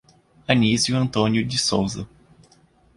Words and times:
Anizio 0.47 0.97
Antônio 0.97 1.45
de 1.47 1.59
Souza 1.59 2.09